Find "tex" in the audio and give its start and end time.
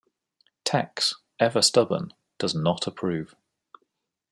0.63-1.13